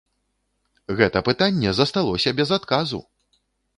Гэта 1.01 1.21
пытанне 1.29 1.73
засталося 1.81 2.35
без 2.41 2.57
адказу! 2.59 2.99